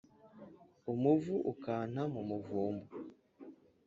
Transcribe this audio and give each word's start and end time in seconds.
umuvu 0.93 1.33
ukanta 1.51 2.01
mu 2.13 2.21
muvumba 2.29 2.89